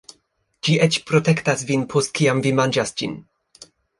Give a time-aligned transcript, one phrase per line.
[0.67, 3.17] Ĝi eĉ protektas vin post kiam vi manĝas ĝin